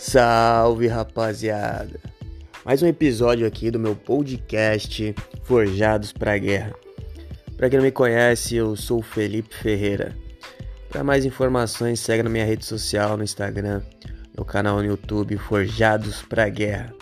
Salve 0.00 0.86
rapaziada! 0.86 2.00
Mais 2.64 2.82
um 2.82 2.86
episódio 2.86 3.46
aqui 3.46 3.70
do 3.70 3.78
meu 3.78 3.94
podcast 3.94 5.14
Forjados 5.42 6.10
pra 6.10 6.38
Guerra. 6.38 6.74
Para 7.54 7.68
quem 7.68 7.78
não 7.78 7.84
me 7.84 7.92
conhece, 7.92 8.56
eu 8.56 8.74
sou 8.76 9.02
Felipe 9.02 9.54
Ferreira. 9.54 10.16
Para 10.88 11.04
mais 11.04 11.26
informações, 11.26 12.00
segue 12.00 12.22
na 12.22 12.30
minha 12.30 12.46
rede 12.46 12.64
social, 12.64 13.14
no 13.18 13.22
Instagram, 13.22 13.82
no 14.34 14.42
canal 14.42 14.78
no 14.78 14.86
YouTube 14.86 15.36
Forjados 15.36 16.22
pra 16.22 16.48
Guerra. 16.48 16.94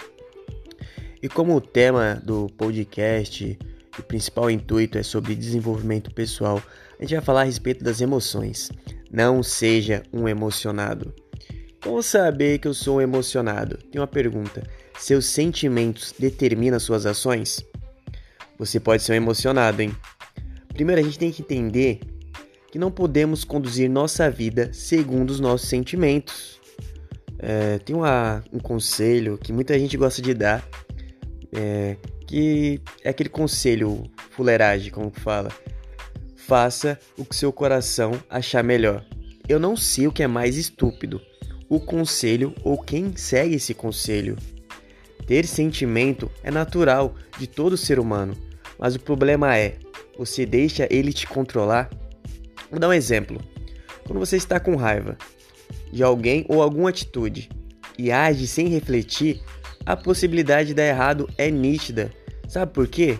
E 1.22 1.28
como 1.28 1.54
o 1.54 1.60
tema 1.60 2.20
do 2.24 2.48
podcast, 2.58 3.56
o 3.96 4.02
principal 4.02 4.50
intuito 4.50 4.98
é 4.98 5.04
sobre 5.04 5.36
desenvolvimento 5.36 6.12
pessoal, 6.12 6.60
a 6.98 7.02
gente 7.02 7.14
vai 7.14 7.24
falar 7.24 7.42
a 7.42 7.44
respeito 7.44 7.84
das 7.84 8.00
emoções. 8.00 8.72
Não 9.08 9.40
seja 9.40 10.02
um 10.12 10.28
emocionado. 10.28 11.15
Como 11.88 12.02
saber 12.02 12.59
que 12.59 12.69
eu 12.69 12.74
sou 12.74 13.01
emocionado? 13.01 13.78
Tem 13.78 13.98
uma 13.98 14.06
pergunta. 14.06 14.62
Seus 14.98 15.24
sentimentos 15.24 16.15
determinam 16.19 16.79
suas 16.79 17.06
ações? 17.06 17.65
Você 18.59 18.79
pode 18.79 19.02
ser 19.02 19.12
um 19.12 19.15
emocionado, 19.15 19.80
hein? 19.80 19.96
Primeiro, 20.74 21.01
a 21.01 21.05
gente 21.05 21.19
tem 21.19 21.32
que 21.32 21.41
entender 21.41 22.01
que 22.70 22.79
não 22.79 22.91
podemos 22.91 23.43
conduzir 23.43 23.88
nossa 23.88 24.30
vida 24.30 24.70
segundo 24.70 25.30
os 25.30 25.41
nossos 25.41 25.66
sentimentos. 25.66 26.60
É, 27.38 27.79
tem 27.79 27.96
uma, 27.96 28.45
um 28.52 28.59
conselho 28.59 29.38
que 29.38 29.51
muita 29.51 29.79
gente 29.79 29.96
gosta 29.96 30.20
de 30.20 30.34
dar, 30.34 30.68
é, 31.55 31.96
que 32.27 32.82
é 33.02 33.09
aquele 33.09 33.30
conselho 33.30 34.02
fuleiragem, 34.32 34.93
como 34.93 35.10
fala. 35.10 35.48
Faça 36.37 36.98
o 37.16 37.24
que 37.24 37.34
seu 37.34 37.51
coração 37.51 38.12
achar 38.29 38.62
melhor. 38.62 39.02
Eu 39.48 39.59
não 39.59 39.74
sei 39.74 40.07
o 40.07 40.12
que 40.12 40.23
é 40.23 40.27
mais 40.27 40.59
estúpido 40.59 41.18
o 41.68 41.78
conselho 41.78 42.54
ou 42.65 42.79
quem 42.79 43.16
segue 43.16 43.56
esse 43.56 43.74
conselho. 43.74 44.37
Ter 45.26 45.46
sentimento 45.46 46.30
é 46.43 46.51
natural 46.51 47.15
de 47.38 47.46
todo 47.46 47.76
ser 47.76 47.98
humano, 47.98 48.34
mas 48.79 48.95
o 48.95 49.01
problema 49.01 49.56
é: 49.56 49.76
você 50.16 50.46
deixa 50.46 50.88
ele 50.90 51.12
te 51.12 51.26
controlar? 51.26 51.90
Vou 52.70 52.80
dar 52.80 52.88
um 52.88 52.93
exemplo. 52.93 53.40
Quando 54.06 54.18
você 54.18 54.37
está 54.37 54.59
com 54.59 54.74
raiva 54.74 55.18
de 55.93 56.02
alguém 56.02 56.45
ou 56.48 56.62
alguma 56.62 56.88
atitude 56.88 57.51
e 57.98 58.10
age 58.10 58.46
sem 58.46 58.68
refletir, 58.68 59.40
a 59.84 59.96
possibilidade 59.96 60.68
de 60.68 60.74
dar 60.74 60.87
errado 60.87 61.28
é 61.37 61.50
nítida. 61.50 62.10
Sabe 62.48 62.73
por 62.73 62.87
quê? 62.88 63.18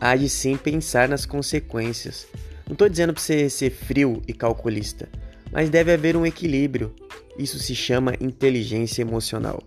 Age 0.00 0.28
sem 0.28 0.56
pensar 0.56 1.08
nas 1.08 1.24
consequências. 1.24 2.26
Não 2.66 2.72
estou 2.72 2.88
dizendo 2.88 3.12
para 3.12 3.22
você 3.22 3.50
ser 3.50 3.70
frio 3.70 4.22
e 4.28 4.32
calculista, 4.32 5.08
mas 5.50 5.68
deve 5.68 5.92
haver 5.92 6.16
um 6.16 6.24
equilíbrio. 6.24 6.94
Isso 7.40 7.58
se 7.58 7.74
chama 7.74 8.14
inteligência 8.20 9.00
emocional. 9.00 9.62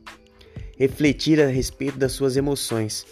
Refletir 0.77 1.41
a 1.41 1.47
respeito 1.47 1.97
das 1.97 2.11
suas 2.11 2.37
emoções. 2.37 3.03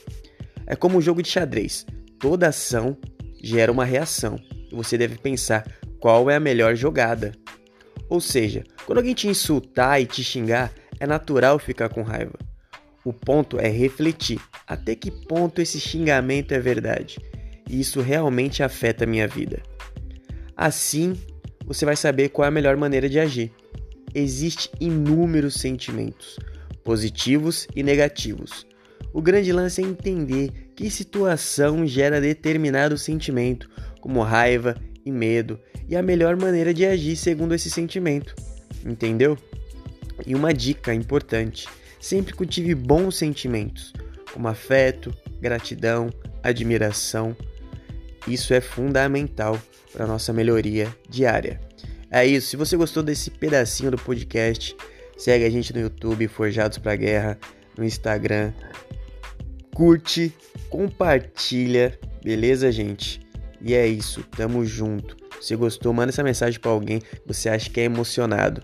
É 0.68 0.76
como 0.76 1.00
um 1.00 1.02
jogo 1.02 1.24
de 1.24 1.30
xadrez. 1.30 1.84
Toda 2.20 2.50
ação 2.50 2.96
gera 3.42 3.72
uma 3.72 3.84
reação 3.84 4.38
você 4.72 4.98
deve 4.98 5.18
pensar 5.18 5.66
qual 6.00 6.30
é 6.30 6.36
a 6.36 6.40
melhor 6.40 6.76
jogada. 6.76 7.34
Ou 8.08 8.22
seja, 8.22 8.64
quando 8.86 9.00
alguém 9.00 9.14
te 9.14 9.28
insultar 9.28 10.02
e 10.02 10.06
te 10.06 10.24
xingar, 10.24 10.72
é 11.00 11.08
natural 11.08 11.60
ficar 11.60 11.90
com 11.90 12.04
raiva. 12.04 12.38
O 13.04 13.12
ponto 13.12 13.60
é 13.60 13.68
refletir 13.68 14.40
até 14.68 14.96
que 14.96 15.10
ponto 15.10 15.60
esse 15.60 15.80
xingamento 15.80 16.54
é 16.54 16.60
verdade 16.60 17.20
e 17.68 17.80
isso 17.80 18.00
realmente 18.00 18.62
afeta 18.62 19.06
a 19.06 19.08
minha 19.08 19.28
vida. 19.28 19.62
Assim, 20.56 21.20
você 21.66 21.84
vai 21.84 21.96
saber 21.96 22.30
qual 22.30 22.46
é 22.46 22.50
a 22.50 22.52
melhor 22.52 22.78
maneira 22.78 23.10
de 23.10 23.20
agir 23.20 23.52
existem 24.14 24.72
inúmeros 24.80 25.56
sentimentos, 25.56 26.38
positivos 26.84 27.68
e 27.76 27.84
negativos. 27.84 28.66
O 29.14 29.22
grande 29.22 29.52
lance 29.52 29.82
é 29.82 29.86
entender 29.86 30.72
que 30.76 30.90
situação 30.90 31.86
gera 31.86 32.22
determinado 32.22 32.98
sentimento, 32.98 33.70
como 34.00 34.22
raiva 34.22 34.76
e 35.06 35.12
medo, 35.12 35.60
e 35.88 35.96
a 35.96 36.02
melhor 36.02 36.38
maneira 36.38 36.74
de 36.74 36.86
agir 36.86 37.16
segundo 37.16 37.54
esse 37.54 37.70
sentimento. 37.70 38.34
Entendeu? 38.86 39.38
E 40.26 40.34
uma 40.34 40.54
dica 40.54 40.94
importante: 40.94 41.68
sempre 42.00 42.34
cultive 42.34 42.74
bons 42.74 43.18
sentimentos, 43.18 43.94
como 44.34 44.48
afeto, 44.48 45.14
gratidão, 45.40 46.10
admiração. 46.42 47.36
Isso 48.28 48.54
é 48.54 48.62
fundamental 48.62 49.60
para 49.92 50.08
nossa 50.08 50.32
melhoria 50.32 50.96
diária. 51.10 51.60
É 52.12 52.26
isso. 52.26 52.50
Se 52.50 52.58
você 52.58 52.76
gostou 52.76 53.02
desse 53.02 53.32
pedacinho 53.32 53.90
do 53.90 53.98
podcast, 53.98 54.76
segue 55.18 55.46
a 55.46 55.50
gente 55.50 55.74
no 55.74 55.80
YouTube, 55.80 56.28
Forjados 56.28 56.78
pra 56.78 56.96
Guerra, 56.96 57.40
no 57.78 57.86
Instagram. 57.86 58.52
Curte, 59.74 60.34
compartilha, 60.70 61.98
beleza, 62.22 62.70
gente? 62.70 63.22
E 63.62 63.74
é 63.74 63.88
isso. 63.88 64.24
Tamo 64.36 64.66
junto. 64.66 65.16
Se 65.40 65.56
gostou, 65.56 65.94
manda 65.94 66.12
essa 66.12 66.24
mensagem 66.24 66.60
para 66.60 66.72
alguém 66.72 67.00
que 67.00 67.08
você 67.26 67.48
acha 67.48 67.70
que 67.70 67.80
é 67.80 67.86
emocionado. 67.86 68.62